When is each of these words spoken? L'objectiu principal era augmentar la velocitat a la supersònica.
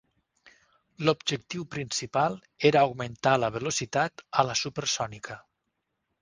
L'objectiu 1.09 1.65
principal 1.75 2.37
era 2.71 2.81
augmentar 2.89 3.35
la 3.43 3.51
velocitat 3.59 4.25
a 4.41 4.47
la 4.49 4.57
supersònica. 4.63 5.39